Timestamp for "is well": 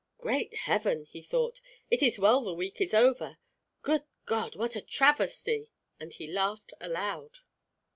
2.01-2.41